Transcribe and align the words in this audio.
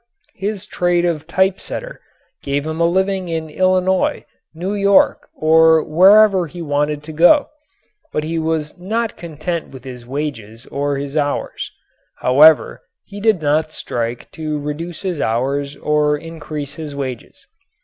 His 0.33 0.65
trade 0.65 1.05
of 1.05 1.27
typesetter 1.27 2.01
gave 2.41 2.65
him 2.65 2.79
a 2.81 2.87
living 2.89 3.29
in 3.29 3.51
Illinois, 3.51 4.25
New 4.51 4.73
York 4.73 5.29
or 5.35 5.83
wherever 5.83 6.47
he 6.47 6.59
wanted 6.59 7.03
to 7.03 7.11
go, 7.11 7.49
but 8.11 8.23
he 8.23 8.39
was 8.39 8.79
not 8.79 9.15
content 9.15 9.67
with 9.69 9.83
his 9.83 10.03
wages 10.03 10.65
or 10.65 10.97
his 10.97 11.15
hours. 11.15 11.71
However, 12.17 12.81
he 13.03 13.19
did 13.21 13.43
not 13.43 13.71
strike 13.71 14.31
to 14.31 14.59
reduce 14.59 15.03
his 15.03 15.21
hours 15.21 15.77
or 15.77 16.17
increase 16.17 16.73
his 16.73 16.95
wages. 16.95 17.45